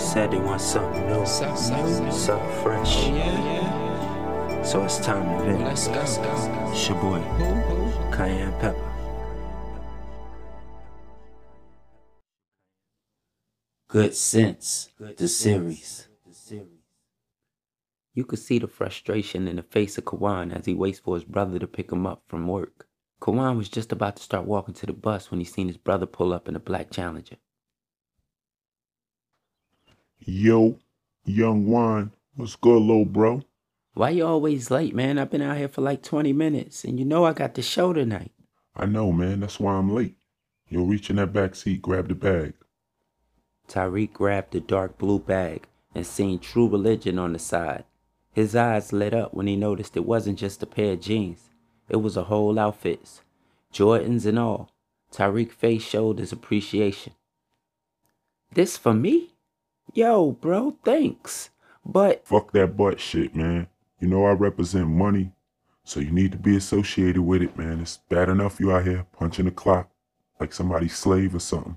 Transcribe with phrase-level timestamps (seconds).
[0.00, 2.10] Said they want something new, So, so, so.
[2.10, 2.96] something fresh.
[2.96, 4.62] Oh, yeah, yeah.
[4.64, 5.60] So it's time to vent.
[5.60, 6.70] Let's go.
[6.72, 7.44] It's your boy, Who?
[7.44, 8.16] Who?
[8.16, 8.90] Cayenne Pepper.
[13.88, 16.08] Good Sense, Good the series.
[18.14, 21.24] You could see the frustration in the face of Kawan as he waits for his
[21.24, 22.88] brother to pick him up from work.
[23.20, 26.06] Kawan was just about to start walking to the bus when he seen his brother
[26.06, 27.36] pull up in a black Challenger.
[30.26, 30.78] Yo,
[31.24, 33.42] young Juan, what's good, little bro?
[33.94, 35.18] Why you always late, man?
[35.18, 37.94] I've been out here for like 20 minutes, and you know I got the show
[37.94, 38.30] tonight.
[38.76, 39.40] I know, man.
[39.40, 40.16] That's why I'm late.
[40.68, 42.52] You'll reach in that back seat, grab the bag.
[43.66, 47.84] Tyreek grabbed the dark blue bag and seen True Religion on the side.
[48.32, 51.48] His eyes lit up when he noticed it wasn't just a pair of jeans.
[51.88, 53.22] It was a whole outfit,
[53.72, 54.70] Jordans and all.
[55.12, 57.14] Tyreek's face showed his appreciation.
[58.52, 59.30] This for me?
[59.92, 61.50] Yo, bro, thanks.
[61.84, 63.66] But Fuck that butt shit, man.
[63.98, 65.32] You know I represent money,
[65.84, 67.80] so you need to be associated with it, man.
[67.80, 69.90] It's bad enough you out here punching the clock
[70.38, 71.76] like somebody's slave or something.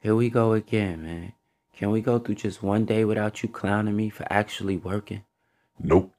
[0.00, 1.32] here we go again, man.
[1.76, 5.24] Can we go through just one day without you clowning me for actually working?
[5.78, 6.12] Nope.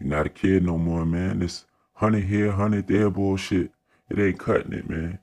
[0.00, 1.38] You're not a kid no more, man.
[1.40, 3.70] This hundred here, hundred there bullshit.
[4.10, 5.18] It ain't cutting it, man.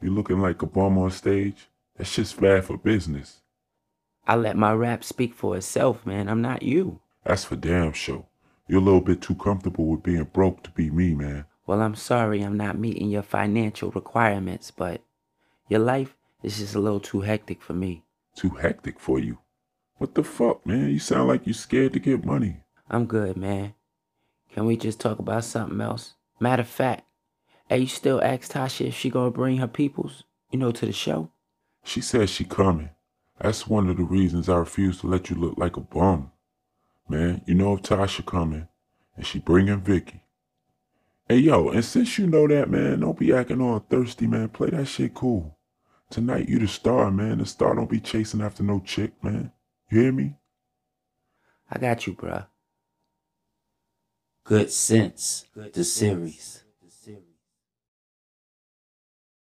[0.00, 1.68] You looking like a bum on stage?
[1.96, 3.40] That shit's bad for business.
[4.26, 6.28] I let my rap speak for itself, man.
[6.28, 7.00] I'm not you.
[7.24, 8.26] That's for damn sure.
[8.68, 11.44] You're a little bit too comfortable with being broke to be me, man.
[11.66, 15.02] Well, I'm sorry I'm not meeting your financial requirements, but
[15.68, 18.04] your life is just a little too hectic for me.
[18.34, 19.38] Too hectic for you.
[19.98, 20.90] What the fuck, man?
[20.90, 22.58] You sound like you're scared to get money.
[22.90, 23.74] I'm good, man.
[24.52, 26.14] Can we just talk about something else?
[26.40, 27.04] Matter of fact,
[27.68, 30.92] hey, you still ask Tasha if she gonna bring her peoples, you know, to the
[30.92, 31.30] show?
[31.84, 32.90] She says she coming.
[33.40, 36.30] That's one of the reasons I refuse to let you look like a bum.
[37.08, 38.68] Man, you know if Tasha coming
[39.16, 40.22] and she bringing Vicky.
[41.28, 44.48] Hey yo, and since you know that, man, don't be acting all thirsty, man.
[44.48, 45.58] Play that shit cool.
[46.10, 47.38] Tonight you the star, man.
[47.38, 49.52] The star don't be chasing after no chick, man.
[49.90, 50.34] You hear me?
[51.70, 52.46] I got you, bruh.
[54.44, 56.61] Good Sense, Good the series.